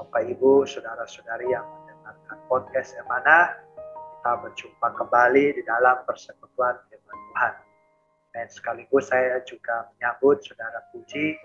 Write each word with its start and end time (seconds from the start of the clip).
Bapak 0.00 0.32
Ibu, 0.32 0.64
saudara-saudari 0.64 1.52
yang 1.52 1.60
mendengarkan 1.60 2.40
podcast 2.48 2.96
Emana, 2.96 3.52
kita 4.16 4.32
berjumpa 4.40 4.96
kembali 4.96 5.60
di 5.60 5.62
dalam 5.68 6.00
persekutuan 6.08 6.72
firman 6.88 7.18
Tuhan. 7.20 7.54
Dan 8.32 8.46
sekaligus 8.48 9.12
saya 9.12 9.44
juga 9.44 9.92
menyambut 9.92 10.40
Saudara 10.40 10.88
Puji. 10.88 11.36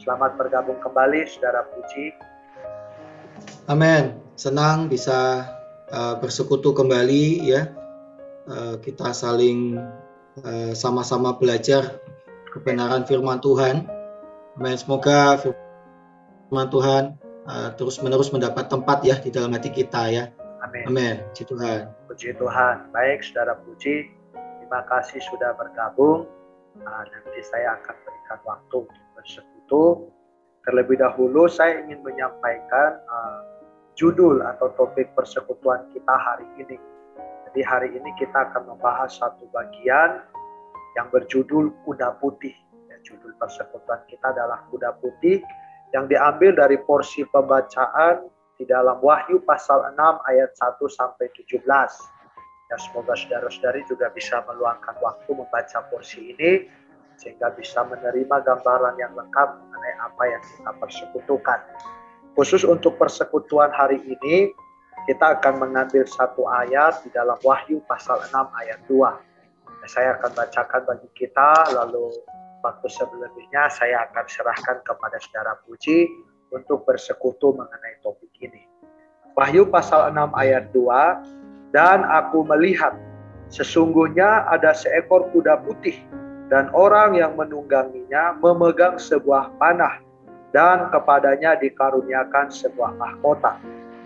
Selamat 0.00 0.32
bergabung 0.40 0.80
kembali 0.80 1.28
Saudara 1.28 1.60
Puji. 1.68 2.16
Amin. 3.68 4.16
Senang 4.32 4.88
bisa 4.88 5.44
uh, 5.92 6.16
bersekutu 6.24 6.72
kembali 6.72 7.52
ya. 7.52 7.68
Uh, 8.48 8.80
kita 8.80 9.12
saling 9.12 9.76
uh, 10.40 10.72
sama-sama 10.72 11.36
belajar 11.36 12.00
kebenaran 12.48 13.04
firman 13.04 13.44
Tuhan. 13.44 13.84
Amin. 14.56 14.76
Semoga 14.80 15.36
firman 15.36 16.72
Tuhan 16.72 17.20
uh, 17.50 17.70
terus 17.74 17.98
menerus 17.98 18.30
mendapat 18.30 18.70
tempat 18.70 19.02
ya 19.02 19.18
di 19.18 19.34
dalam 19.34 19.50
hati 19.50 19.74
kita 19.74 20.02
ya. 20.08 20.24
Amin. 20.62 20.86
Amin. 20.86 21.14
Puji 21.34 21.44
Tuhan. 21.50 21.90
Puji 22.06 22.30
Tuhan. 22.38 22.76
Baik, 22.94 23.26
saudara 23.26 23.58
Puji, 23.66 24.06
terima 24.62 24.86
kasih 24.86 25.18
sudah 25.26 25.56
bergabung. 25.58 26.30
Uh, 26.78 27.02
nanti 27.10 27.40
saya 27.42 27.74
akan 27.82 27.96
berikan 28.06 28.38
waktu 28.46 28.76
untuk 28.86 29.08
bersekutu. 29.18 29.84
Terlebih 30.62 31.00
dahulu 31.00 31.50
saya 31.50 31.82
ingin 31.82 32.04
menyampaikan 32.04 33.00
uh, 33.08 33.40
judul 33.98 34.44
atau 34.44 34.70
topik 34.78 35.10
persekutuan 35.18 35.88
kita 35.90 36.14
hari 36.14 36.46
ini. 36.60 36.78
Jadi 37.50 37.60
hari 37.66 37.88
ini 37.90 38.10
kita 38.20 38.52
akan 38.52 38.76
membahas 38.76 39.10
satu 39.18 39.50
bagian 39.50 40.22
yang 40.94 41.10
berjudul 41.10 41.74
kuda 41.82 42.20
putih. 42.22 42.54
Ya, 42.86 42.96
judul 43.02 43.34
persekutuan 43.40 44.06
kita 44.06 44.30
adalah 44.30 44.62
kuda 44.70 44.94
putih 45.02 45.42
yang 45.90 46.06
diambil 46.06 46.54
dari 46.54 46.78
porsi 46.78 47.26
pembacaan 47.26 48.26
di 48.60 48.68
dalam 48.68 49.00
Wahyu 49.00 49.42
pasal 49.42 49.90
6 49.96 49.98
ayat 50.28 50.50
1 50.54 50.78
sampai 50.86 51.26
17. 51.34 51.64
Ya, 52.70 52.76
semoga 52.78 53.18
saudara-saudari 53.18 53.82
juga 53.90 54.12
bisa 54.14 54.46
meluangkan 54.46 54.94
waktu 55.02 55.30
membaca 55.34 55.78
porsi 55.90 56.36
ini 56.36 56.70
sehingga 57.18 57.50
bisa 57.52 57.82
menerima 57.82 58.46
gambaran 58.46 58.94
yang 58.96 59.12
lengkap 59.12 59.48
mengenai 59.58 59.94
apa 59.98 60.22
yang 60.30 60.42
kita 60.44 60.72
persekutukan. 60.78 61.60
Khusus 62.38 62.62
untuk 62.62 62.94
persekutuan 62.94 63.74
hari 63.74 63.98
ini, 64.06 64.54
kita 65.10 65.40
akan 65.40 65.66
mengambil 65.66 66.06
satu 66.06 66.46
ayat 66.46 67.02
di 67.02 67.10
dalam 67.10 67.36
Wahyu 67.42 67.82
pasal 67.90 68.22
6 68.30 68.32
ayat 68.54 68.78
2. 68.86 69.88
Saya 69.90 70.14
akan 70.20 70.30
bacakan 70.36 70.82
bagi 70.86 71.08
kita, 71.18 71.74
lalu 71.74 72.12
waktu 72.60 72.88
sebelumnya 72.88 73.68
saya 73.72 74.08
akan 74.08 74.24
serahkan 74.28 74.76
kepada 74.84 75.16
saudara 75.20 75.56
Puji 75.64 76.08
untuk 76.52 76.84
bersekutu 76.84 77.52
mengenai 77.56 78.00
topik 78.04 78.30
ini. 78.40 78.66
Wahyu 79.38 79.68
pasal 79.68 80.12
6 80.12 80.34
ayat 80.36 80.68
2, 80.74 81.72
dan 81.72 82.02
aku 82.04 82.42
melihat 82.44 82.98
sesungguhnya 83.48 84.46
ada 84.50 84.74
seekor 84.74 85.30
kuda 85.30 85.62
putih 85.62 85.96
dan 86.50 86.66
orang 86.74 87.14
yang 87.14 87.38
menungganginya 87.38 88.34
memegang 88.42 88.98
sebuah 88.98 89.54
panah 89.56 90.02
dan 90.50 90.90
kepadanya 90.90 91.54
dikaruniakan 91.62 92.50
sebuah 92.50 92.98
mahkota. 92.98 93.54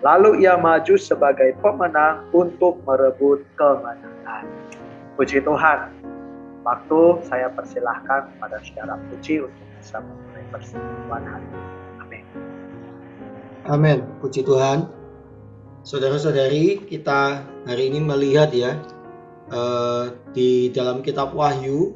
Lalu 0.05 0.45
ia 0.45 0.61
maju 0.61 1.01
sebagai 1.01 1.57
pemenang 1.65 2.29
untuk 2.37 2.77
merebut 2.85 3.41
kemenangan. 3.57 4.45
Puji 5.17 5.41
Tuhan, 5.41 5.89
waktu 6.65 7.01
saya 7.29 7.53
persilahkan 7.53 8.33
kepada 8.35 8.57
saudara 8.65 8.97
Puji 9.13 9.45
untuk 9.45 9.67
bisa 9.79 10.01
memulai 10.01 10.45
pertemuan 10.49 11.23
hari 11.29 11.47
ini. 11.47 11.65
Amin. 12.01 12.25
Amin. 13.69 13.99
Puji 14.25 14.41
Tuhan. 14.43 14.89
Saudara-saudari, 15.85 16.89
kita 16.89 17.45
hari 17.69 17.93
ini 17.93 18.01
melihat 18.01 18.49
ya 18.57 18.81
eh, 19.53 20.05
di 20.33 20.73
dalam 20.73 21.05
kitab 21.05 21.37
Wahyu 21.37 21.93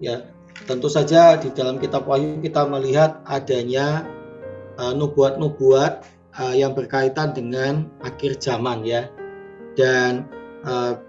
ya 0.00 0.24
tentu 0.64 0.88
saja 0.88 1.36
di 1.36 1.52
dalam 1.52 1.76
kitab 1.76 2.08
Wahyu 2.08 2.40
kita 2.40 2.64
melihat 2.64 3.20
adanya 3.28 4.08
eh, 4.80 4.92
nubuat-nubuat 4.96 6.16
uh, 6.36 6.54
yang 6.56 6.76
berkaitan 6.76 7.32
dengan 7.36 7.88
akhir 8.00 8.40
zaman 8.40 8.84
ya. 8.84 9.08
Dan 9.76 10.24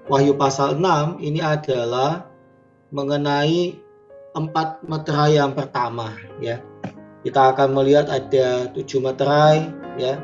Wahyu 0.05 0.37
pasal 0.37 0.77
6 0.77 1.17
ini 1.17 1.41
adalah 1.41 2.29
mengenai 2.91 3.75
empat 4.37 4.85
meterai 4.85 5.41
yang 5.41 5.51
pertama 5.57 6.13
ya. 6.39 6.61
Kita 7.25 7.51
akan 7.51 7.75
melihat 7.75 8.07
ada 8.07 8.71
tujuh 8.71 9.03
meterai 9.03 9.67
ya 9.99 10.21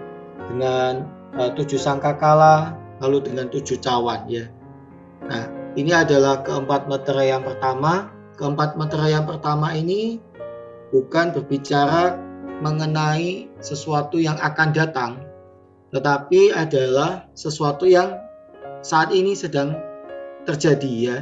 dengan 0.47 1.09
uh, 1.35 1.51
tujuh 1.57 1.75
sangkakala 1.75 2.77
lalu 3.01 3.27
dengan 3.27 3.49
tujuh 3.49 3.81
cawan 3.81 4.23
ya. 4.29 4.47
Nah 5.27 5.49
ini 5.73 5.91
adalah 5.91 6.45
keempat 6.45 6.87
meterai 6.87 7.33
yang 7.33 7.43
pertama. 7.43 8.13
Keempat 8.33 8.79
meterai 8.79 9.13
yang 9.13 9.29
pertama 9.29 9.73
ini 9.77 10.17
bukan 10.89 11.33
berbicara 11.33 12.17
mengenai 12.61 13.49
sesuatu 13.61 14.17
yang 14.17 14.37
akan 14.41 14.73
datang, 14.73 15.11
tetapi 15.93 16.53
adalah 16.53 17.29
sesuatu 17.37 17.85
yang 17.85 18.17
saat 18.81 19.13
ini 19.13 19.37
sedang 19.37 19.77
terjadi 20.49 20.93
ya. 20.93 21.17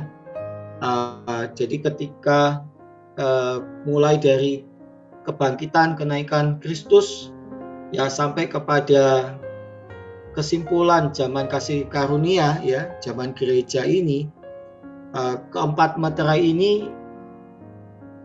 Uh, 0.81 1.46
jadi 1.53 1.78
ketika 1.78 2.66
uh, 3.22 3.62
mulai 3.86 4.18
dari 4.18 4.66
kebangkitan 5.30 5.94
kenaikan 5.94 6.58
Kristus 6.58 7.30
ya 7.94 8.09
sampai 8.09 8.50
kepada 8.50 9.38
kesimpulan 10.34 11.14
zaman 11.14 11.46
kasih 11.46 11.86
karunia 11.86 12.58
ya 12.66 12.90
zaman 13.03 13.38
gereja 13.38 13.86
ini 13.86 14.25
uh, 15.14 15.38
keempat 15.53 16.02
meterai 16.02 16.42
ini 16.42 16.90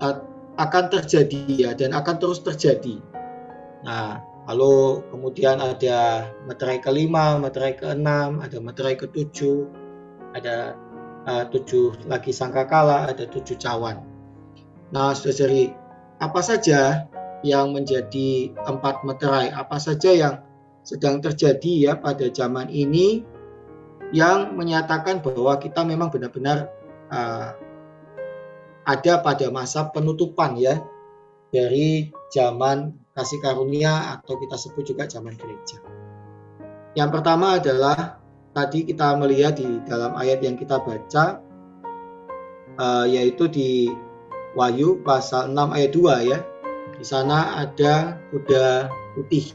uh, 0.01 0.25
akan 0.57 0.85
terjadi 0.89 1.45
ya 1.53 1.71
dan 1.77 1.93
akan 1.93 2.17
terus 2.17 2.41
terjadi. 2.41 2.97
Nah, 3.85 4.25
lalu 4.49 5.05
kemudian 5.13 5.61
ada 5.61 6.33
meterai 6.49 6.81
kelima, 6.81 7.37
meterai 7.37 7.77
keenam, 7.77 8.41
ada 8.41 8.57
meterai 8.57 8.97
ketujuh, 8.97 9.69
ada 10.33 10.81
tujuh 11.27 12.07
lagi 12.07 12.31
sangkakala, 12.31 13.11
ada 13.11 13.27
tujuh 13.27 13.59
cawan. 13.59 13.99
Nah, 14.95 15.11
saudari, 15.19 15.75
apa 16.23 16.39
saja 16.39 17.11
yang 17.43 17.75
menjadi 17.75 18.55
empat 18.55 19.03
meterai? 19.03 19.51
Apa 19.51 19.83
saja 19.83 20.15
yang 20.15 20.35
sedang 20.87 21.19
terjadi 21.19 21.91
ya 21.91 21.93
pada 21.99 22.31
zaman 22.31 22.71
ini 22.71 23.27
yang 24.15 24.55
menyatakan 24.55 25.19
bahwa 25.19 25.59
kita 25.59 25.83
memang 25.83 26.15
benar-benar 26.15 26.71
uh, 27.11 27.59
ada 28.87 29.19
pada 29.19 29.51
masa 29.51 29.91
penutupan 29.91 30.55
ya 30.55 30.79
dari 31.51 32.15
zaman 32.31 32.95
kasih 33.19 33.43
karunia 33.43 34.15
atau 34.15 34.39
kita 34.39 34.55
sebut 34.55 34.87
juga 34.87 35.11
zaman 35.11 35.35
gereja. 35.35 35.83
Yang 36.95 37.11
pertama 37.19 37.59
adalah 37.59 38.23
tadi 38.57 38.89
kita 38.89 39.21
melihat 39.21 39.61
di 39.61 39.85
dalam 39.85 40.17
ayat 40.17 40.41
yang 40.41 40.57
kita 40.57 40.81
baca 40.81 41.45
uh, 42.81 43.05
yaitu 43.05 43.45
di 43.53 43.93
Wahyu 44.57 45.05
pasal 45.05 45.53
6 45.53 45.77
ayat 45.77 45.93
2 45.93 46.33
ya. 46.33 46.39
Di 46.97 47.05
sana 47.05 47.61
ada 47.61 48.17
kuda 48.33 48.89
putih. 49.13 49.53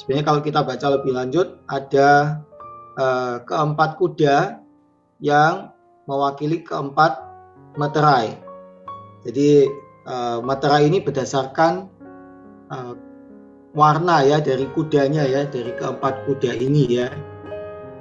Sebenarnya 0.00 0.24
kalau 0.24 0.40
kita 0.40 0.64
baca 0.64 0.86
lebih 0.96 1.12
lanjut 1.12 1.60
ada 1.68 2.40
uh, 2.96 3.44
keempat 3.44 4.00
kuda 4.00 4.64
yang 5.20 5.76
mewakili 6.08 6.64
keempat 6.64 7.20
materai. 7.76 8.32
Jadi 9.28 9.68
uh, 10.08 10.40
materai 10.40 10.88
ini 10.88 11.04
berdasarkan 11.04 12.00
warna 13.72 14.24
ya 14.24 14.44
dari 14.44 14.68
kudanya 14.76 15.24
ya 15.24 15.44
dari 15.44 15.76
keempat 15.76 16.24
kuda 16.24 16.56
ini 16.56 16.84
ya. 16.88 17.12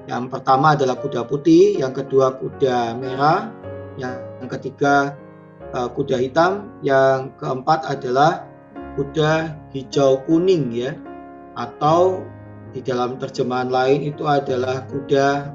Yang 0.08 0.24
pertama 0.32 0.80
adalah 0.80 0.96
kuda 0.96 1.28
putih, 1.28 1.84
yang 1.84 1.92
kedua 1.92 2.40
kuda 2.40 2.96
merah, 2.96 3.52
yang 4.00 4.48
ketiga 4.48 5.20
uh, 5.76 5.92
kuda 5.92 6.16
hitam, 6.24 6.72
yang 6.80 7.36
keempat 7.36 7.84
adalah 7.84 8.48
kuda 8.96 9.52
hijau 9.76 10.24
kuning 10.24 10.72
ya. 10.72 10.96
Atau 11.60 12.24
di 12.72 12.80
dalam 12.80 13.20
terjemahan 13.20 13.68
lain 13.68 14.08
itu 14.08 14.24
adalah 14.24 14.88
kuda 14.88 15.52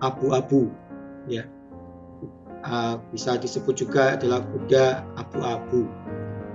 abu-abu 0.00 0.72
ya. 1.28 1.44
Uh, 2.64 2.96
bisa 3.12 3.36
disebut 3.36 3.84
juga 3.84 4.16
adalah 4.16 4.40
kuda 4.48 5.04
abu-abu. 5.20 5.84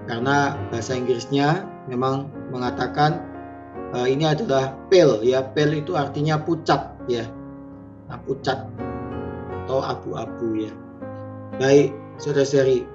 Karena 0.09 0.57
bahasa 0.73 0.97
Inggrisnya 0.97 1.61
memang 1.85 2.33
mengatakan 2.49 3.28
uh, 3.93 4.07
ini 4.07 4.25
adalah 4.25 4.75
pale 4.89 5.21
ya. 5.25 5.41
Pale 5.41 5.81
itu 5.81 5.93
artinya 5.97 6.41
pucat 6.41 6.97
ya. 7.09 7.25
Nah, 8.09 8.17
pucat 8.25 8.65
atau 9.65 9.85
abu-abu 9.85 10.65
ya. 10.65 10.73
Baik 11.61 11.93
saudara-saudari. 12.17 12.85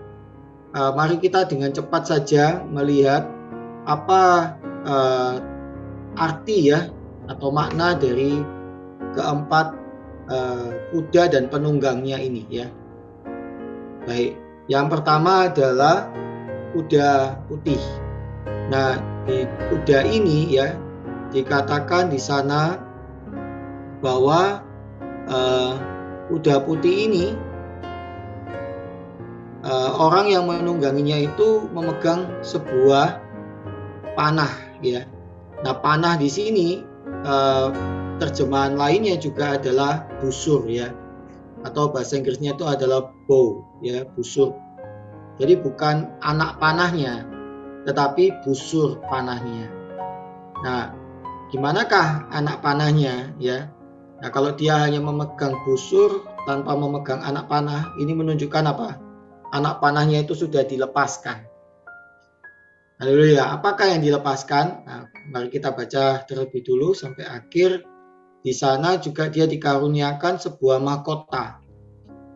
Uh, 0.75 0.91
mari 0.99 1.23
kita 1.23 1.46
dengan 1.46 1.70
cepat 1.70 2.02
saja 2.11 2.67
melihat 2.67 3.31
apa 3.87 4.55
uh, 4.82 5.38
arti 6.19 6.75
ya 6.75 6.91
atau 7.31 7.55
makna 7.55 7.94
dari 7.94 8.43
keempat 9.14 9.70
uh, 10.26 10.75
kuda 10.91 11.31
dan 11.31 11.46
penunggangnya 11.46 12.19
ini 12.19 12.43
ya. 12.50 12.67
Baik 14.02 14.35
yang 14.67 14.91
pertama 14.91 15.46
adalah 15.46 16.11
kuda 16.75 17.38
putih. 17.46 17.79
Nah 18.67 18.99
di 19.31 19.46
kuda 19.70 20.02
ini 20.11 20.58
ya 20.58 20.75
dikatakan 21.35 22.09
di 22.09 22.21
sana 22.23 22.79
bahwa 23.99 24.63
uh, 25.27 25.75
kuda 26.31 26.63
putih 26.63 27.11
ini 27.11 27.27
uh, 29.67 29.91
orang 29.99 30.31
yang 30.31 30.47
menungganginya 30.47 31.27
itu 31.27 31.67
memegang 31.75 32.31
sebuah 32.47 33.19
panah 34.15 34.53
ya. 34.81 35.03
Nah 35.67 35.75
panah 35.83 36.15
di 36.15 36.31
sini 36.31 36.81
uh, 37.27 37.75
terjemahan 38.23 38.79
lainnya 38.79 39.19
juga 39.19 39.59
adalah 39.59 40.07
busur 40.23 40.63
ya 40.71 40.95
atau 41.65 41.89
bahasa 41.91 42.21
Inggrisnya 42.21 42.55
itu 42.55 42.65
adalah 42.69 43.11
bow 43.27 43.65
ya 43.83 44.07
busur. 44.15 44.55
Jadi 45.41 45.59
bukan 45.59 46.15
anak 46.23 46.63
panahnya 46.63 47.27
tetapi 47.85 48.45
busur 48.45 49.01
panahnya. 49.11 49.69
Nah, 50.65 51.04
gimanakah 51.55 52.27
anak 52.35 52.67
panahnya 52.67 53.31
ya? 53.39 53.71
Nah, 54.19 54.31
kalau 54.35 54.59
dia 54.59 54.75
hanya 54.75 54.99
memegang 54.99 55.55
busur 55.62 56.27
tanpa 56.51 56.75
memegang 56.75 57.23
anak 57.23 57.47
panah, 57.47 57.95
ini 58.03 58.11
menunjukkan 58.11 58.67
apa? 58.67 58.99
Anak 59.55 59.79
panahnya 59.79 60.27
itu 60.27 60.35
sudah 60.35 60.67
dilepaskan. 60.67 61.47
Haleluya. 62.99 63.55
Apakah 63.55 63.95
yang 63.95 64.03
dilepaskan? 64.03 64.83
Nah, 64.83 65.06
mari 65.31 65.47
kita 65.47 65.71
baca 65.71 66.27
terlebih 66.27 66.67
dulu 66.67 66.91
sampai 66.91 67.23
akhir. 67.23 67.87
Di 68.43 68.51
sana 68.51 68.99
juga 68.99 69.31
dia 69.31 69.47
dikaruniakan 69.47 70.43
sebuah 70.43 70.83
mahkota. 70.83 71.62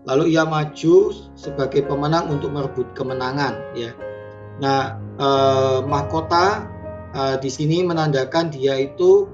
Lalu 0.06 0.38
ia 0.38 0.46
maju 0.46 1.10
sebagai 1.34 1.82
pemenang 1.90 2.30
untuk 2.30 2.54
merebut 2.54 2.86
kemenangan. 2.94 3.58
Ya. 3.74 3.98
Nah, 4.62 4.94
eh, 5.18 5.78
mahkota 5.82 6.77
eh, 7.14 7.36
di 7.40 7.50
sini 7.52 7.84
menandakan 7.84 8.50
dia 8.52 8.76
itu 8.76 9.28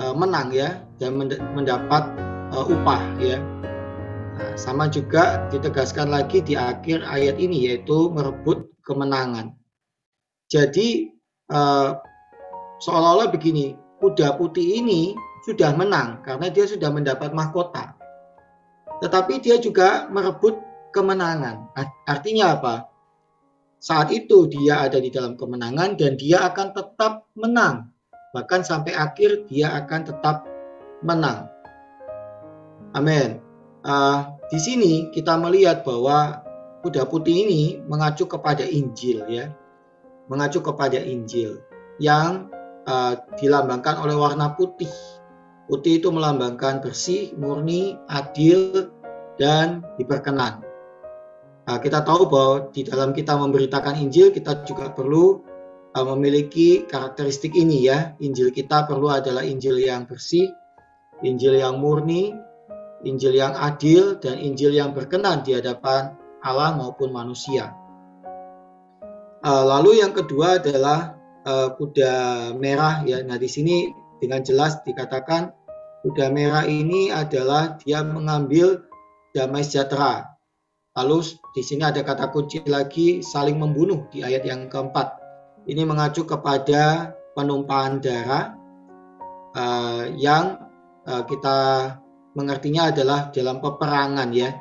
eh, 0.00 0.14
menang 0.14 0.50
ya 0.50 0.82
dan 1.00 1.16
mendapat 1.56 2.12
uh, 2.52 2.66
upah 2.66 3.00
ya. 3.16 3.40
Nah, 4.36 4.52
sama 4.56 4.88
juga 4.92 5.48
ditegaskan 5.48 6.12
lagi 6.12 6.44
di 6.44 6.54
akhir 6.54 7.04
ayat 7.08 7.40
ini 7.40 7.72
yaitu 7.72 8.12
merebut 8.12 8.68
kemenangan. 8.84 9.56
Jadi 10.50 11.14
uh, 11.48 11.96
seolah-olah 12.84 13.32
begini, 13.32 13.78
kuda 14.02 14.36
putih 14.36 14.82
ini 14.82 15.16
sudah 15.48 15.72
menang 15.72 16.20
karena 16.26 16.52
dia 16.52 16.68
sudah 16.68 16.92
mendapat 16.92 17.32
mahkota. 17.32 17.96
Tetapi 19.00 19.40
dia 19.40 19.56
juga 19.56 20.10
merebut 20.12 20.60
kemenangan. 20.92 21.72
Artinya 22.04 22.60
apa? 22.60 22.89
Saat 23.80 24.12
itu 24.12 24.44
dia 24.44 24.84
ada 24.84 25.00
di 25.00 25.08
dalam 25.08 25.40
kemenangan 25.40 25.96
dan 25.96 26.20
dia 26.20 26.44
akan 26.52 26.76
tetap 26.76 27.24
menang. 27.32 27.88
Bahkan 28.36 28.60
sampai 28.60 28.92
akhir 28.92 29.48
dia 29.48 29.72
akan 29.72 30.04
tetap 30.04 30.44
menang. 31.00 31.48
Amin. 32.92 33.40
Uh, 33.80 34.36
di 34.52 34.60
sini 34.60 35.08
kita 35.16 35.40
melihat 35.40 35.80
bahwa 35.80 36.44
kuda 36.84 37.08
putih 37.08 37.48
ini 37.48 37.80
mengacu 37.88 38.28
kepada 38.28 38.60
Injil 38.68 39.24
ya, 39.32 39.48
mengacu 40.28 40.60
kepada 40.60 41.00
Injil 41.00 41.64
yang 41.96 42.52
uh, 42.84 43.16
dilambangkan 43.40 43.96
oleh 43.96 44.12
warna 44.12 44.52
putih. 44.60 44.92
Putih 45.72 46.04
itu 46.04 46.12
melambangkan 46.12 46.84
bersih, 46.84 47.32
murni, 47.40 47.96
adil, 48.12 48.92
dan 49.40 49.80
diperkenan. 49.96 50.69
Nah, 51.70 51.78
kita 51.78 52.02
tahu 52.02 52.26
bahwa 52.26 52.74
di 52.74 52.82
dalam 52.82 53.14
kita 53.14 53.38
memberitakan 53.38 53.94
Injil 54.02 54.34
kita 54.34 54.66
juga 54.66 54.90
perlu 54.90 55.38
uh, 55.94 56.02
memiliki 56.02 56.82
karakteristik 56.82 57.54
ini 57.54 57.86
ya. 57.86 58.18
Injil 58.18 58.50
kita 58.50 58.90
perlu 58.90 59.06
adalah 59.06 59.46
Injil 59.46 59.78
yang 59.78 60.02
bersih, 60.02 60.50
Injil 61.22 61.62
yang 61.62 61.78
murni, 61.78 62.34
Injil 63.06 63.38
yang 63.38 63.54
adil, 63.54 64.18
dan 64.18 64.42
Injil 64.42 64.74
yang 64.74 64.98
berkenan 64.98 65.46
di 65.46 65.54
hadapan 65.54 66.18
Allah 66.42 66.74
maupun 66.74 67.14
manusia. 67.14 67.70
Uh, 69.38 69.62
lalu 69.62 70.02
yang 70.02 70.10
kedua 70.10 70.58
adalah 70.58 71.14
uh, 71.46 71.70
kuda 71.78 72.50
merah 72.58 73.06
ya. 73.06 73.22
Nah 73.22 73.38
di 73.38 73.46
sini 73.46 73.86
dengan 74.18 74.42
jelas 74.42 74.82
dikatakan 74.82 75.54
kuda 76.02 76.34
merah 76.34 76.66
ini 76.66 77.14
adalah 77.14 77.78
dia 77.78 78.02
mengambil 78.02 78.90
damai 79.30 79.62
sejahtera. 79.62 80.39
Lalu 80.98 81.22
di 81.54 81.62
sini 81.62 81.86
ada 81.86 82.02
kata 82.02 82.34
kunci 82.34 82.66
lagi 82.66 83.22
saling 83.22 83.58
membunuh 83.60 84.10
di 84.10 84.26
ayat 84.26 84.42
yang 84.42 84.66
keempat. 84.66 85.18
Ini 85.70 85.86
mengacu 85.86 86.26
kepada 86.26 87.14
penumpahan 87.36 88.02
darah 88.02 88.58
uh, 89.54 90.08
yang 90.18 90.70
Eh, 91.10 91.24
kita 91.26 91.58
mengertinya 92.36 92.92
adalah 92.92 93.32
dalam 93.32 93.58
peperangan 93.58 94.30
ya. 94.30 94.52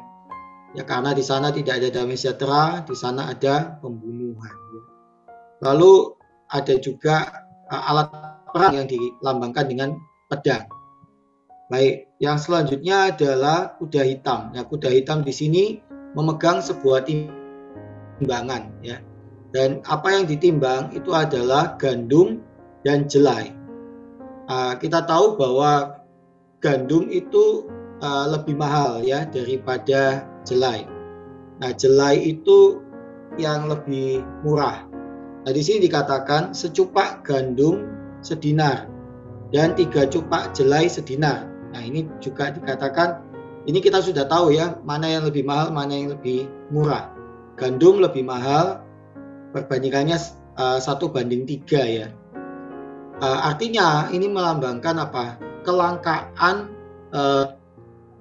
Ya 0.78 0.84
karena 0.86 1.12
di 1.18 1.26
sana 1.26 1.50
tidak 1.50 1.82
ada 1.82 1.90
damai 1.90 2.18
sejahtera, 2.18 2.86
di 2.86 2.96
sana 2.98 3.34
ada 3.34 3.78
pembunuhan. 3.82 4.54
Ya. 4.54 4.82
Lalu 5.70 6.14
ada 6.50 6.76
juga 6.78 7.46
uh, 7.70 7.90
alat 7.90 8.10
perang 8.54 8.74
yang 8.78 8.88
dilambangkan 8.90 9.66
dengan 9.66 9.90
pedang. 10.30 10.70
Baik, 11.70 12.10
yang 12.18 12.38
selanjutnya 12.38 13.14
adalah 13.14 13.78
kuda 13.78 14.02
hitam. 14.06 14.54
Ya, 14.54 14.66
kuda 14.66 14.90
hitam 14.90 15.22
di 15.22 15.34
sini 15.34 15.64
memegang 16.14 16.62
sebuah 16.62 17.06
timbangan 17.06 18.70
ya. 18.82 18.98
Dan 19.50 19.82
apa 19.90 20.14
yang 20.14 20.30
ditimbang 20.30 20.94
itu 20.94 21.10
adalah 21.10 21.74
gandum 21.82 22.42
dan 22.86 23.10
jelai. 23.10 23.50
Uh, 24.50 24.78
kita 24.78 25.06
tahu 25.06 25.38
bahwa 25.38 26.06
gandum 26.62 27.10
itu 27.10 27.66
uh, 28.02 28.26
lebih 28.30 28.54
mahal 28.58 29.02
ya 29.02 29.26
daripada 29.26 30.26
jelai. 30.46 30.86
Nah, 31.60 31.72
jelai 31.76 32.38
itu 32.38 32.80
yang 33.38 33.68
lebih 33.68 34.24
murah. 34.46 34.88
Nah, 35.46 35.52
di 35.52 35.62
sini 35.64 35.88
dikatakan 35.88 36.52
secupak 36.56 37.24
gandum 37.24 37.88
sedinar 38.22 38.88
dan 39.50 39.74
tiga 39.76 40.06
cupak 40.08 40.54
jelai 40.54 40.86
sedinar. 40.86 41.48
Nah, 41.74 41.82
ini 41.82 42.08
juga 42.24 42.54
dikatakan 42.54 43.29
ini 43.68 43.80
kita 43.84 44.00
sudah 44.00 44.30
tahu 44.30 44.56
ya 44.56 44.80
mana 44.88 45.10
yang 45.10 45.28
lebih 45.28 45.44
mahal, 45.44 45.74
mana 45.74 45.92
yang 45.92 46.16
lebih 46.16 46.48
murah. 46.72 47.12
Gandum 47.60 48.00
lebih 48.00 48.24
mahal, 48.24 48.80
perbandingannya 49.52 50.16
uh, 50.56 50.80
satu 50.80 51.12
banding 51.12 51.44
tiga 51.44 51.84
ya. 51.84 52.08
Uh, 53.20 53.52
artinya 53.52 54.08
ini 54.16 54.32
melambangkan 54.32 54.96
apa? 54.96 55.50
kelangkaan 55.64 56.72
eh, 57.14 57.46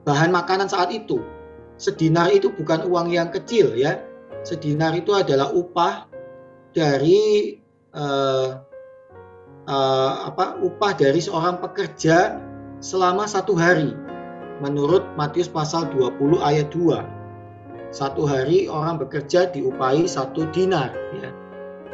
bahan 0.04 0.30
makanan 0.32 0.68
saat 0.68 0.90
itu. 0.92 1.22
Sedinar 1.78 2.34
itu 2.34 2.50
bukan 2.50 2.84
uang 2.84 3.14
yang 3.14 3.30
kecil 3.30 3.72
ya. 3.78 4.02
Sedinar 4.42 4.94
itu 4.98 5.14
adalah 5.14 5.54
upah 5.54 6.10
dari 6.74 7.56
eh, 7.94 8.48
eh, 9.68 10.12
apa? 10.28 10.58
Upah 10.60 10.92
dari 10.92 11.20
seorang 11.22 11.62
pekerja 11.62 12.38
selama 12.82 13.24
satu 13.24 13.54
hari. 13.54 13.94
Menurut 14.58 15.06
Matius 15.14 15.46
pasal 15.46 15.86
20 15.94 16.42
ayat 16.42 16.70
2. 16.74 17.94
Satu 17.94 18.28
hari 18.28 18.68
orang 18.68 19.00
bekerja 19.00 19.48
diupahi 19.48 20.04
satu 20.04 20.44
dinar 20.52 20.92
ya. 21.16 21.32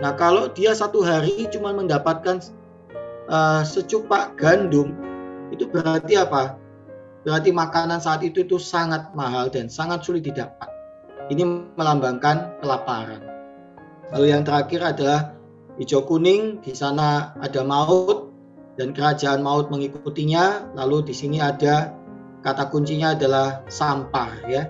Nah, 0.02 0.10
kalau 0.18 0.50
dia 0.50 0.74
satu 0.74 1.06
hari 1.06 1.46
cuma 1.54 1.70
mendapatkan 1.70 2.42
uh, 3.30 3.62
secupak 3.62 4.34
gandum 4.34 4.90
itu 5.54 5.70
berarti 5.70 6.18
apa? 6.18 6.58
Berarti 7.22 7.54
makanan 7.54 8.02
saat 8.02 8.26
itu 8.26 8.42
itu 8.42 8.58
sangat 8.58 9.14
mahal 9.14 9.46
dan 9.48 9.70
sangat 9.70 10.02
sulit 10.02 10.26
didapat. 10.26 10.66
Ini 11.30 11.72
melambangkan 11.78 12.58
kelaparan. 12.60 13.22
Lalu 14.12 14.26
yang 14.34 14.44
terakhir 14.44 14.84
adalah 14.84 15.32
hijau 15.80 16.04
kuning, 16.04 16.60
di 16.60 16.76
sana 16.76 17.32
ada 17.40 17.64
maut, 17.64 18.28
dan 18.76 18.92
kerajaan 18.92 19.40
maut 19.40 19.72
mengikutinya. 19.72 20.74
Lalu 20.76 21.08
di 21.08 21.14
sini 21.16 21.40
ada 21.40 21.96
kata 22.44 22.68
kuncinya 22.68 23.16
adalah 23.16 23.64
sampar 23.72 24.44
ya. 24.44 24.68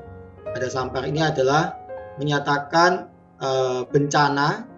Ada 0.54 0.70
sampar 0.70 1.10
ini 1.10 1.18
adalah 1.18 1.74
menyatakan 2.22 3.10
uh, 3.42 3.82
bencana. 3.90 4.70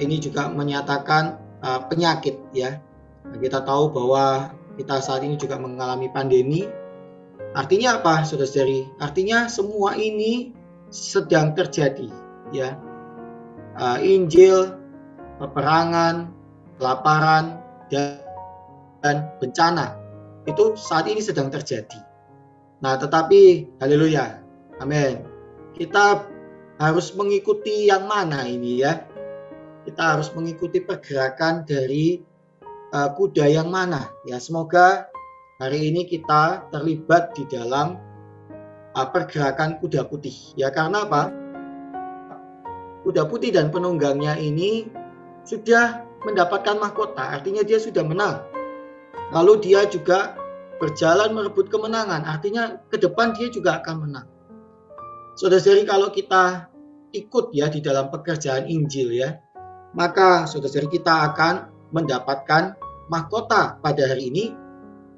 Ini 0.00 0.16
juga 0.18 0.48
menyatakan 0.48 1.36
uh, 1.60 1.84
penyakit 1.86 2.40
ya. 2.56 2.80
Nah, 3.28 3.36
kita 3.36 3.60
tahu 3.60 3.92
bahwa 3.92 4.56
kita 4.80 5.04
saat 5.04 5.20
ini 5.20 5.36
juga 5.36 5.60
mengalami 5.60 6.08
pandemi. 6.08 6.64
Artinya 7.52 8.00
apa, 8.00 8.24
saudara-saudari? 8.24 8.88
Artinya 8.96 9.44
semua 9.52 9.92
ini 10.00 10.56
sedang 10.88 11.52
terjadi 11.52 12.08
ya. 12.56 12.72
Uh, 13.76 14.00
Injil, 14.00 14.72
peperangan, 15.36 16.32
kelaparan, 16.80 17.60
dan 17.92 19.28
bencana 19.36 20.00
itu 20.48 20.74
saat 20.74 21.06
ini 21.06 21.20
sedang 21.20 21.52
terjadi. 21.52 22.11
Nah, 22.82 22.98
tetapi 22.98 23.70
haleluya. 23.78 24.42
Amin. 24.82 25.22
Kita 25.72 26.26
harus 26.82 27.14
mengikuti 27.14 27.86
yang 27.86 28.10
mana 28.10 28.42
ini 28.44 28.82
ya? 28.82 29.06
Kita 29.86 30.18
harus 30.18 30.34
mengikuti 30.34 30.82
pergerakan 30.82 31.62
dari 31.62 32.18
uh, 32.90 33.08
kuda 33.14 33.46
yang 33.46 33.70
mana 33.70 34.10
ya. 34.26 34.42
Semoga 34.42 35.06
hari 35.62 35.94
ini 35.94 36.06
kita 36.06 36.66
terlibat 36.74 37.38
di 37.38 37.46
dalam 37.46 37.98
uh, 38.98 39.08
pergerakan 39.08 39.78
kuda 39.78 40.10
putih 40.10 40.34
ya. 40.58 40.74
Karena 40.74 41.06
apa? 41.06 41.30
Kuda 43.06 43.30
putih 43.30 43.54
dan 43.54 43.70
penunggangnya 43.70 44.38
ini 44.38 44.86
sudah 45.42 46.06
mendapatkan 46.22 46.78
mahkota, 46.78 47.34
artinya 47.34 47.66
dia 47.66 47.82
sudah 47.82 48.06
menang 48.06 48.46
Lalu 49.32 49.64
dia 49.64 49.88
juga 49.88 50.36
berjalan 50.82 51.30
merebut 51.30 51.70
kemenangan, 51.70 52.26
artinya 52.26 52.82
ke 52.90 52.98
depan 52.98 53.30
dia 53.38 53.46
juga 53.46 53.78
akan 53.78 54.02
menang. 54.02 54.26
Saudara-saudari 55.38 55.86
kalau 55.86 56.10
kita 56.10 56.66
ikut 57.14 57.54
ya 57.54 57.70
di 57.70 57.78
dalam 57.78 58.10
pekerjaan 58.10 58.66
Injil 58.66 59.14
ya, 59.14 59.38
maka 59.94 60.50
saudara-saudari 60.50 60.98
kita 60.98 61.30
akan 61.30 61.70
mendapatkan 61.94 62.74
mahkota 63.06 63.78
pada 63.78 64.02
hari 64.10 64.34
ini. 64.34 64.44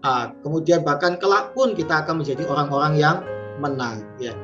Nah, 0.05 0.37
kemudian 0.45 0.85
bahkan 0.85 1.17
kelak 1.17 1.57
pun 1.57 1.73
kita 1.73 2.05
akan 2.05 2.21
menjadi 2.21 2.45
orang-orang 2.45 3.01
yang 3.01 3.17
menang 3.57 4.05
ya. 4.21 4.37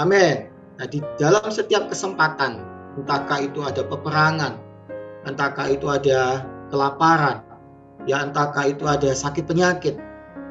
Amin. 0.00 0.48
Nah, 0.80 0.88
di 0.88 1.04
dalam 1.20 1.44
setiap 1.52 1.92
kesempatan, 1.92 2.64
entahkah 2.96 3.44
itu 3.44 3.60
ada 3.60 3.84
peperangan, 3.84 4.56
entahkah 5.28 5.68
itu 5.68 5.92
ada 5.92 6.40
kelaparan, 6.72 7.44
ya 8.08 8.24
entahkah 8.24 8.64
itu 8.64 8.88
ada 8.88 9.12
sakit 9.12 9.44
penyakit 9.44 10.07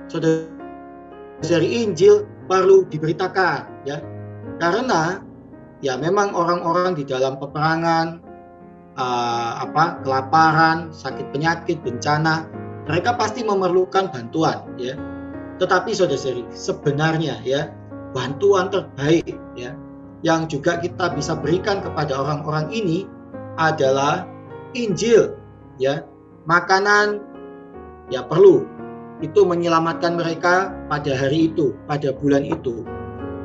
saudara 0.07 0.47
dari 1.43 1.85
Injil 1.85 2.25
perlu 2.49 2.87
diberitakan 2.87 3.87
ya. 3.87 4.01
Karena 4.57 5.21
ya 5.85 5.93
memang 5.99 6.33
orang-orang 6.33 6.97
di 6.97 7.05
dalam 7.05 7.37
peperangan 7.37 8.17
uh, 8.97 9.61
apa 9.61 10.01
kelaparan 10.01 10.89
sakit 10.89 11.29
penyakit 11.29 11.77
bencana 11.85 12.49
mereka 12.89 13.13
pasti 13.13 13.45
memerlukan 13.45 14.09
bantuan 14.09 14.65
ya. 14.79 14.97
Tetapi 15.61 15.93
saudara 15.93 16.41
sebenarnya 16.55 17.43
ya 17.45 17.69
bantuan 18.15 18.71
terbaik 18.73 19.37
ya 19.53 19.75
yang 20.25 20.49
juga 20.49 20.81
kita 20.81 21.13
bisa 21.13 21.37
berikan 21.37 21.83
kepada 21.83 22.17
orang-orang 22.17 22.73
ini 22.73 23.05
adalah 23.61 24.25
Injil 24.73 25.37
ya. 25.77 26.01
Makanan 26.47 27.19
ya 28.07 28.23
perlu 28.23 28.76
itu 29.21 29.41
menyelamatkan 29.45 30.13
mereka 30.13 30.73
pada 30.85 31.11
hari 31.17 31.49
itu, 31.49 31.73
pada 31.89 32.13
bulan 32.13 32.45
itu. 32.45 32.85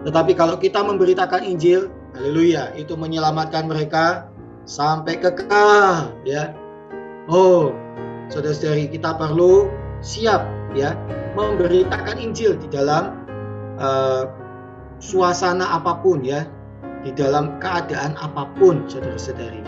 Tetapi 0.04 0.34
kalau 0.36 0.58
kita 0.58 0.82
memberitakan 0.84 1.46
Injil, 1.46 1.88
haleluya, 2.12 2.74
itu 2.76 2.92
menyelamatkan 2.98 3.70
mereka 3.70 4.28
sampai 4.68 5.16
kekal, 5.16 6.12
ya. 6.26 6.52
Oh, 7.30 7.72
saudara-saudari, 8.28 8.90
kita 8.90 9.14
perlu 9.14 9.70
siap 10.02 10.42
ya 10.74 10.98
memberitakan 11.38 12.18
Injil 12.18 12.58
di 12.58 12.66
dalam 12.68 13.22
uh, 13.78 14.26
suasana 14.98 15.78
apa 15.78 16.02
pun 16.02 16.20
ya, 16.26 16.44
di 17.06 17.14
dalam 17.14 17.56
keadaan 17.62 18.18
apa 18.18 18.50
pun, 18.58 18.84
saudara-saudari. 18.90 19.62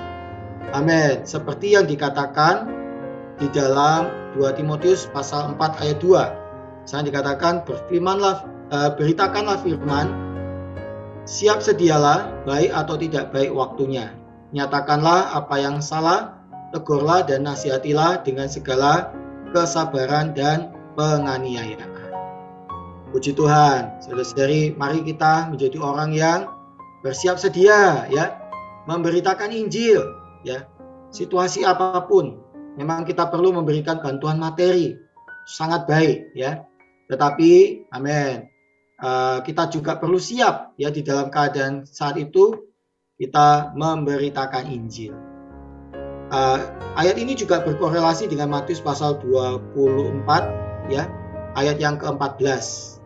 Amin. 0.74 1.22
Seperti 1.22 1.78
yang 1.78 1.86
dikatakan 1.86 2.83
di 3.38 3.50
dalam 3.50 4.10
2 4.38 4.58
Timotius 4.58 5.10
pasal 5.10 5.54
4 5.56 5.82
ayat 5.82 5.98
2. 6.02 6.86
Sana 6.86 7.02
dikatakan 7.06 7.64
berfirmanlah 7.64 8.44
uh, 8.70 8.90
beritakanlah 8.94 9.58
firman 9.64 10.12
siap 11.24 11.64
sedialah 11.64 12.44
baik 12.44 12.70
atau 12.70 12.94
tidak 13.00 13.32
baik 13.32 13.50
waktunya. 13.50 14.12
Nyatakanlah 14.54 15.34
apa 15.34 15.56
yang 15.58 15.82
salah, 15.82 16.38
tegurlah 16.70 17.26
dan 17.26 17.48
nasihatilah 17.48 18.22
dengan 18.22 18.46
segala 18.46 19.10
kesabaran 19.50 20.36
dan 20.36 20.70
penganiayaan. 20.94 21.94
Puji 23.14 23.30
Tuhan, 23.38 24.02
saudara-saudari, 24.02 24.74
mari 24.74 24.98
kita 25.06 25.46
menjadi 25.46 25.78
orang 25.78 26.10
yang 26.10 26.50
bersiap 27.06 27.38
sedia 27.38 28.10
ya, 28.10 28.42
memberitakan 28.90 29.54
Injil 29.54 30.02
ya. 30.42 30.66
Situasi 31.14 31.62
apa 31.62 32.02
pun, 32.10 32.42
memang 32.78 33.06
kita 33.06 33.30
perlu 33.30 33.54
memberikan 33.54 34.02
bantuan 34.02 34.38
materi. 34.38 34.94
Sangat 35.44 35.84
baik 35.84 36.32
ya. 36.34 36.64
Tetapi 37.08 37.84
amin. 37.92 38.48
Uh, 38.94 39.42
kita 39.42 39.68
juga 39.68 39.98
perlu 39.98 40.16
siap 40.16 40.72
ya 40.78 40.88
di 40.88 41.02
dalam 41.02 41.28
keadaan 41.28 41.82
saat 41.84 42.14
itu 42.16 42.70
kita 43.18 43.74
memberitakan 43.76 44.70
Injil. 44.70 45.12
Uh, 46.32 46.58
ayat 46.96 47.20
ini 47.20 47.36
juga 47.36 47.60
berkorelasi 47.60 48.30
dengan 48.30 48.54
Matius 48.54 48.80
pasal 48.80 49.20
24 49.20 50.88
ya 50.88 51.04
ayat 51.54 51.76
yang 51.78 52.00
ke-14 52.00 52.96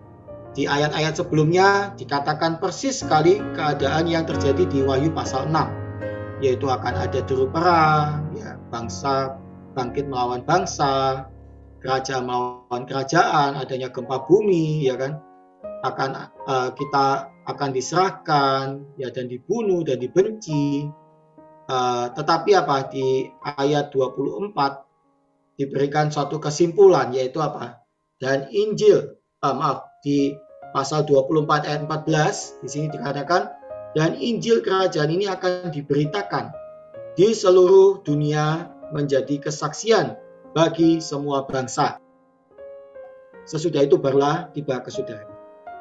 di 0.57 0.65
ayat-ayat 0.65 1.19
sebelumnya 1.19 1.93
dikatakan 1.99 2.59
persis 2.63 3.05
sekali 3.05 3.43
keadaan 3.53 4.09
yang 4.09 4.25
terjadi 4.25 4.65
di 4.71 4.81
Wahyu 4.83 5.13
pasal 5.13 5.51
6 5.51 6.41
yaitu 6.41 6.71
akan 6.71 6.95
ada 6.95 7.21
deru 7.27 7.51
perang 7.51 8.33
ya 8.39 8.57
bangsa 8.71 9.37
bangkit 9.79 10.11
melawan 10.11 10.43
bangsa, 10.43 11.23
kerajaan 11.79 12.27
melawan 12.27 12.83
kerajaan, 12.83 13.55
adanya 13.55 13.95
gempa 13.95 14.27
bumi, 14.27 14.83
ya 14.91 14.99
kan, 14.99 15.23
akan 15.87 16.11
uh, 16.51 16.75
kita 16.75 17.31
akan 17.47 17.71
diserahkan, 17.71 18.83
ya 18.99 19.15
dan 19.15 19.31
dibunuh 19.31 19.87
dan 19.87 20.03
dibenci. 20.03 20.91
Uh, 21.71 22.11
tetapi 22.19 22.59
apa 22.59 22.91
di 22.91 23.31
ayat 23.47 23.95
24 23.95 24.51
diberikan 25.61 26.11
suatu 26.11 26.43
kesimpulan 26.43 27.15
yaitu 27.15 27.39
apa? 27.39 27.87
Dan 28.19 28.51
Injil, 28.51 29.15
uh, 29.47 29.55
maaf 29.55 29.87
di 30.03 30.35
pasal 30.75 31.07
24 31.07 31.69
ayat 31.71 31.83
14 31.87 32.67
di 32.67 32.69
sini 32.69 32.87
dikatakan 32.91 33.55
dan 33.97 34.19
Injil 34.19 34.61
kerajaan 34.61 35.09
ini 35.09 35.31
akan 35.31 35.73
diberitakan 35.73 36.53
di 37.17 37.33
seluruh 37.33 38.05
dunia 38.05 38.69
menjadi 38.93 39.41
kesaksian 39.43 40.17
bagi 40.57 40.99
semua 40.99 41.45
bangsa. 41.45 42.01
Sesudah 43.49 43.85
itu 43.85 43.97
barulah 43.97 44.53
tiba 44.53 44.81
kesudahan. 44.85 45.25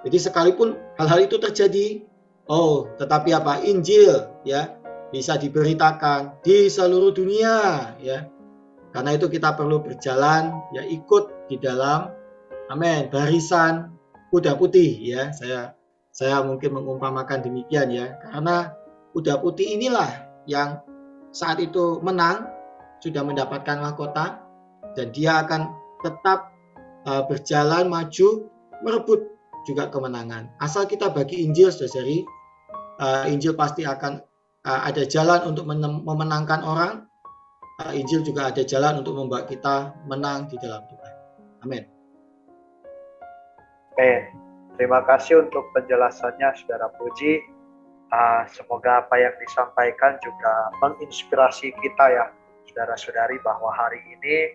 Jadi 0.07 0.17
sekalipun 0.23 0.77
hal-hal 0.95 1.27
itu 1.27 1.35
terjadi, 1.35 2.07
oh, 2.47 2.87
tetapi 2.95 3.35
apa? 3.35 3.59
Injil 3.63 4.29
ya 4.47 4.77
bisa 5.11 5.35
diberitakan 5.35 6.39
di 6.43 6.71
seluruh 6.71 7.11
dunia 7.11 7.55
ya. 7.99 8.27
Karena 8.95 9.19
itu 9.19 9.27
kita 9.27 9.53
perlu 9.53 9.83
berjalan 9.83 10.55
ya 10.71 10.83
ikut 10.87 11.51
di 11.51 11.59
dalam 11.59 12.11
amin 12.71 13.11
barisan 13.11 13.91
kuda 14.31 14.55
putih 14.55 14.95
ya. 15.03 15.35
Saya 15.35 15.75
saya 16.11 16.39
mungkin 16.41 16.71
mengumpamakan 16.71 17.43
demikian 17.43 17.91
ya. 17.91 18.15
Karena 18.23 18.71
kuda 19.11 19.43
putih 19.43 19.75
inilah 19.75 20.23
yang 20.47 20.79
saat 21.35 21.59
itu 21.59 21.99
menang 21.99 22.56
sudah 23.01 23.21
mendapatkan 23.21 23.77
mahkota 23.79 24.41
dan 24.97 25.13
dia 25.13 25.45
akan 25.45 25.73
tetap 26.01 26.53
uh, 27.05 27.23
berjalan 27.29 27.89
maju 27.89 28.49
merebut 28.81 29.21
juga 29.65 29.89
kemenangan. 29.91 30.49
Asal 30.63 30.87
kita 30.87 31.11
bagi 31.11 31.43
Injil, 31.43 31.69
saudari, 31.69 32.23
uh, 33.01 33.27
Injil 33.27 33.53
pasti 33.53 33.83
akan 33.83 34.23
uh, 34.63 34.81
ada 34.87 35.03
jalan 35.03 35.43
untuk 35.43 35.67
memenangkan 36.03 36.63
orang. 36.63 36.93
Uh, 37.83 37.93
Injil 37.93 38.25
juga 38.25 38.49
ada 38.49 38.65
jalan 38.65 39.05
untuk 39.05 39.13
membuat 39.13 39.45
kita 39.45 39.93
menang 40.09 40.49
di 40.49 40.57
dalam 40.57 40.81
Tuhan. 40.87 41.13
Amin. 41.67 41.83
Amin. 43.97 44.21
Terima 44.77 45.01
kasih 45.01 45.49
untuk 45.49 45.65
penjelasannya, 45.73 46.53
Saudara 46.53 46.89
Puji. 47.01 47.41
Uh, 48.07 48.45
semoga 48.53 49.03
apa 49.03 49.19
yang 49.19 49.35
disampaikan 49.41 50.15
juga 50.23 50.71
menginspirasi 50.79 51.75
kita 51.75 52.05
ya 52.07 52.25
saudara-saudari 52.69 53.39
bahwa 53.41 53.71
hari 53.71 54.03
ini 54.11 54.53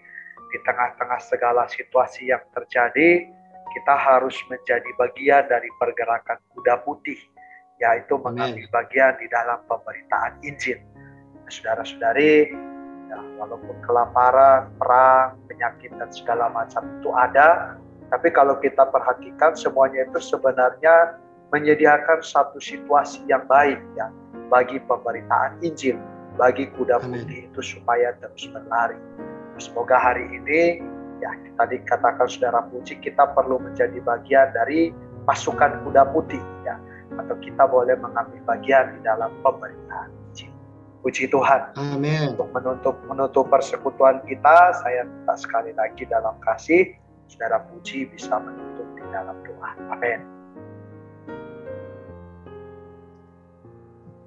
di 0.53 0.59
tengah-tengah 0.69 1.21
segala 1.25 1.65
situasi 1.73 2.29
yang 2.29 2.45
terjadi, 2.53 3.25
kita 3.73 3.95
harus 3.97 4.37
menjadi 4.53 4.91
bagian 5.01 5.49
dari 5.49 5.69
pergerakan 5.81 6.37
kuda 6.53 6.85
putih, 6.85 7.17
yaitu 7.81 8.21
mengambil 8.21 8.69
bagian 8.69 9.17
di 9.17 9.27
dalam 9.33 9.65
pemberitaan 9.65 10.37
Injil. 10.45 10.77
Saudara-saudari, 11.49 12.53
ya, 13.09 13.19
walaupun 13.41 13.77
kelaparan, 13.85 14.69
perang, 14.77 15.41
penyakit, 15.49 15.93
dan 15.97 16.13
segala 16.13 16.53
macam 16.53 16.85
itu 17.01 17.11
ada, 17.17 17.81
tapi 18.13 18.29
kalau 18.29 18.61
kita 18.61 18.93
perhatikan 18.93 19.57
semuanya 19.57 20.05
itu 20.05 20.21
sebenarnya 20.21 21.17
menyediakan 21.49 22.21
satu 22.21 22.61
situasi 22.61 23.25
yang 23.29 23.45
baik 23.49 23.81
ya 23.97 24.13
bagi 24.53 24.77
pemberitaan 24.85 25.61
Injil, 25.65 25.97
bagi 26.37 26.69
kuda 26.73 27.01
putih 27.05 27.49
itu 27.49 27.61
supaya 27.61 28.17
terus 28.21 28.49
berlari. 28.51 28.99
Semoga 29.61 30.01
hari 30.01 30.25
ini 30.33 30.81
ya 31.23 31.31
tadi 31.61 31.79
katakan 31.87 32.27
saudara 32.27 32.65
puji 32.73 32.99
kita 32.99 33.31
perlu 33.37 33.61
menjadi 33.63 34.01
bagian 34.03 34.51
dari 34.57 34.91
pasukan 35.29 35.85
kuda 35.87 36.11
putih 36.11 36.41
ya 36.67 36.75
atau 37.21 37.37
kita 37.39 37.69
boleh 37.69 37.95
mengambil 38.01 38.41
bagian 38.49 38.97
di 38.97 39.01
dalam 39.05 39.31
pemberitaan 39.45 40.09
Injil. 40.33 40.51
Puji 41.05 41.29
Tuhan. 41.29 41.77
Amin. 41.77 42.35
Untuk 42.35 42.49
menutup 42.57 42.97
menutup 43.07 43.47
persekutuan 43.53 44.25
kita, 44.25 44.73
saya 44.81 45.05
minta 45.05 45.37
sekali 45.37 45.77
lagi 45.77 46.09
dalam 46.09 46.35
kasih 46.43 46.97
saudara 47.29 47.61
puji 47.69 48.09
bisa 48.09 48.41
menutup 48.41 48.87
di 48.97 49.05
dalam 49.13 49.37
doa. 49.45 49.71
Amin. 49.93 50.21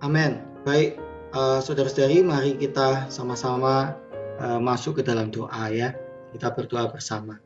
Amin. 0.06 0.38
Baik, 0.66 0.98
uh, 1.36 1.60
saudara-saudari, 1.60 2.24
mari 2.24 2.56
kita 2.56 3.12
sama-sama 3.12 3.94
uh, 4.40 4.58
masuk 4.58 5.00
ke 5.00 5.02
dalam 5.04 5.28
doa 5.30 5.68
ya. 5.70 5.92
Kita 6.32 6.56
berdoa 6.56 6.88
bersama. 6.90 7.40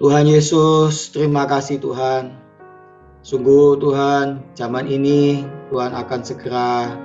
Tuhan 0.00 0.28
Yesus, 0.28 1.12
terima 1.12 1.48
kasih 1.48 1.80
Tuhan. 1.80 2.32
Sungguh 3.24 3.80
Tuhan, 3.80 4.44
zaman 4.56 4.88
ini 4.88 5.44
Tuhan 5.72 5.92
akan 5.92 6.20
segera 6.24 6.96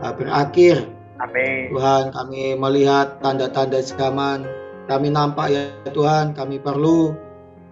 uh, 0.00 0.12
berakhir. 0.16 0.88
Amin. 1.20 1.72
Tuhan, 1.72 2.12
kami 2.12 2.56
melihat 2.58 3.20
tanda-tanda 3.20 3.80
zaman. 3.84 4.44
Kami 4.84 5.08
nampak 5.08 5.48
ya 5.48 5.62
Tuhan, 5.88 6.36
kami 6.36 6.60
perlu. 6.60 7.16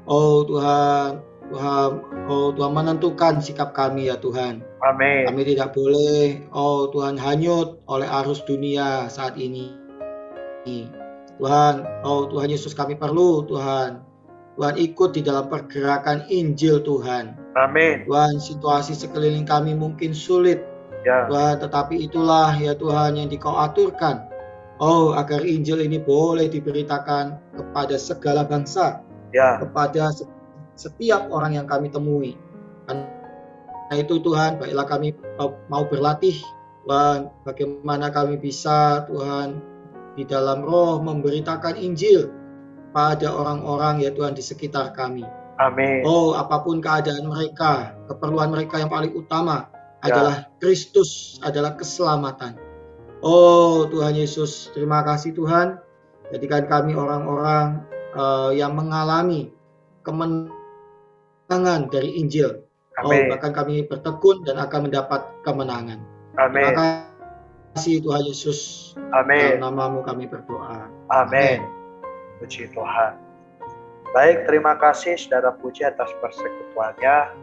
Oh 0.09 0.43
Tuhan, 0.49 1.21
Tuhan, 1.53 1.91
oh 2.33 2.49
Tuhan 2.57 2.73
menentukan 2.73 3.45
sikap 3.45 3.77
kami 3.77 4.09
ya 4.09 4.17
Tuhan. 4.17 4.65
Amin. 4.81 5.29
Kami 5.29 5.41
tidak 5.45 5.77
boleh, 5.77 6.41
oh 6.57 6.89
Tuhan 6.89 7.21
hanyut 7.21 7.85
oleh 7.87 8.09
arus 8.09 8.41
dunia 8.49 9.13
saat 9.13 9.37
ini. 9.37 9.77
Tuhan, 11.37 11.85
oh 12.09 12.25
Tuhan 12.33 12.49
Yesus 12.49 12.73
kami 12.73 12.97
perlu 12.97 13.45
Tuhan. 13.45 14.01
Tuhan 14.57 14.77
ikut 14.77 15.11
di 15.17 15.21
dalam 15.25 15.49
pergerakan 15.49 16.25
Injil 16.29 16.81
Tuhan. 16.85 17.37
Amin. 17.57 18.05
Tuhan 18.09 18.41
situasi 18.41 18.97
sekeliling 18.97 19.49
kami 19.49 19.77
mungkin 19.77 20.13
sulit. 20.13 20.61
Ya. 21.03 21.27
Tuhan 21.27 21.61
tetapi 21.61 21.99
itulah 21.99 22.55
ya 22.57 22.77
Tuhan 22.77 23.19
yang 23.19 23.29
dikau 23.29 23.59
aturkan. 23.59 24.29
Oh 24.81 25.17
agar 25.17 25.43
Injil 25.43 25.83
ini 25.83 25.99
boleh 25.99 26.47
diberitakan 26.47 27.41
kepada 27.57 27.97
segala 27.97 28.45
bangsa. 28.45 29.03
Ya. 29.33 29.59
Kepada 29.59 30.13
setiap 30.83 31.31
orang 31.31 31.55
yang 31.55 31.67
kami 31.71 31.87
temui. 31.95 32.35
Karena 32.91 33.95
itu 33.95 34.19
Tuhan, 34.19 34.59
baiklah 34.59 34.87
kami 34.89 35.15
mau 35.71 35.87
berlatih 35.87 36.43
Tuhan, 36.83 37.31
bagaimana 37.47 38.11
kami 38.11 38.43
bisa 38.43 39.07
Tuhan 39.07 39.63
di 40.19 40.27
dalam 40.27 40.67
roh 40.67 40.99
memberitakan 40.99 41.79
Injil 41.79 42.27
pada 42.91 43.31
orang-orang 43.31 44.03
ya 44.03 44.11
Tuhan 44.11 44.35
di 44.35 44.43
sekitar 44.43 44.91
kami. 44.93 45.23
Amin. 45.63 46.03
Oh, 46.03 46.35
apa 46.35 46.59
pun 46.65 46.83
keadaan 46.83 47.31
mereka, 47.31 47.95
keperluan 48.11 48.51
mereka 48.51 48.83
yang 48.83 48.91
paling 48.91 49.15
utama 49.15 49.71
ya. 50.03 50.11
adalah 50.11 50.37
Kristus, 50.59 51.39
adalah 51.47 51.79
keselamatan. 51.79 52.59
Oh 53.23 53.87
Tuhan 53.87 54.19
Yesus, 54.19 54.75
terima 54.75 55.07
kasih 55.07 55.31
Tuhan. 55.39 55.79
Jadikan 56.35 56.67
kami 56.67 56.99
orang-orang 56.99 57.87
uh, 58.19 58.51
yang 58.51 58.75
mengalami 58.75 59.55
kemenangan 60.03 60.62
kemenangan 61.53 61.93
dari 61.93 62.17
Injil. 62.17 62.65
Amin. 62.97 63.29
Oh, 63.29 63.37
bahkan 63.37 63.53
kami 63.53 63.85
bertekun 63.85 64.41
dan 64.49 64.57
akan 64.57 64.89
mendapat 64.89 65.21
kemenangan. 65.45 66.01
Amin. 66.41 66.65
Terima 66.73 67.05
kasih 67.77 68.01
Tuhan 68.01 68.23
Yesus. 68.25 68.59
Amin. 69.13 69.61
Dalam 69.61 69.77
namamu 69.77 70.01
kami 70.01 70.25
berdoa. 70.25 70.89
Amin. 71.13 71.61
Puji 72.41 72.73
Tuhan. 72.73 73.21
Baik, 74.17 74.49
terima 74.49 74.81
kasih 74.81 75.17
saudara 75.21 75.53
puji 75.61 75.85
atas 75.85 76.09
persekutuannya. 76.25 77.37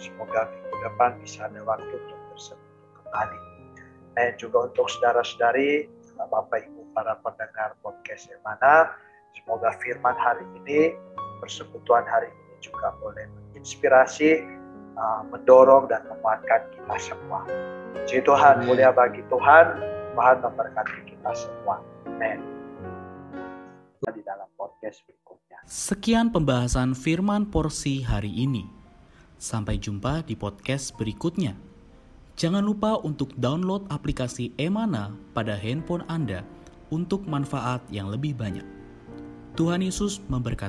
Semoga 0.00 0.48
minggu 0.48 0.76
depan 0.84 1.20
bisa 1.20 1.48
ada 1.48 1.60
waktu 1.64 1.84
untuk 1.84 2.20
bersekutu 2.32 2.88
kembali. 2.96 3.40
Dan 4.16 4.36
juga 4.40 4.72
untuk 4.72 4.88
saudara-saudari, 4.88 5.88
Bapak 6.16 6.64
Ibu 6.64 6.92
para 6.96 7.16
pendengar 7.24 7.76
podcast 7.80 8.28
yang 8.28 8.40
mana, 8.44 8.92
semoga 9.32 9.72
firman 9.80 10.16
hari 10.16 10.44
ini, 10.60 10.92
persekutuan 11.40 12.04
hari 12.04 12.28
ini 12.28 12.49
juga 12.60 12.94
boleh 13.00 13.26
menginspirasi, 13.26 14.44
uh, 14.96 15.22
mendorong 15.32 15.88
dan 15.88 16.04
menguatkan 16.06 16.60
kita 16.72 16.96
semua. 17.00 17.42
Puji 17.96 18.22
Tuhan, 18.22 18.62
Amen. 18.62 18.66
mulia 18.68 18.94
bagi 18.94 19.24
Tuhan, 19.26 19.66
Tuhan 20.14 20.36
memberkati 20.44 20.98
kita 21.08 21.30
semua. 21.34 21.80
Amin. 22.06 22.38
Di 24.00 24.22
dalam 24.24 24.48
podcast 24.56 25.04
berikutnya. 25.04 25.58
Sekian 25.68 26.32
pembahasan 26.32 26.96
firman 26.96 27.48
porsi 27.48 28.00
hari 28.00 28.32
ini. 28.32 28.64
Sampai 29.40 29.80
jumpa 29.80 30.24
di 30.24 30.36
podcast 30.36 30.96
berikutnya. 30.96 31.56
Jangan 32.40 32.64
lupa 32.64 32.96
untuk 33.04 33.36
download 33.36 33.84
aplikasi 33.92 34.56
Emana 34.56 35.12
pada 35.36 35.56
handphone 35.56 36.04
Anda 36.08 36.40
untuk 36.88 37.28
manfaat 37.28 37.84
yang 37.92 38.08
lebih 38.08 38.36
banyak. 38.36 38.64
Tuhan 39.56 39.84
Yesus 39.84 40.24
memberkati. 40.28 40.68